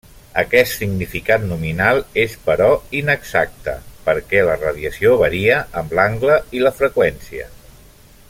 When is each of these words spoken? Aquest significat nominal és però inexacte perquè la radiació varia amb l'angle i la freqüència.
Aquest 0.41 0.71
significat 0.77 1.43
nominal 1.51 1.99
és 2.21 2.33
però 2.47 2.69
inexacte 3.01 3.75
perquè 4.07 4.41
la 4.49 4.57
radiació 4.63 5.13
varia 5.23 5.61
amb 5.83 5.95
l'angle 5.99 6.41
i 6.61 6.65
la 6.65 6.73
freqüència. 6.81 7.49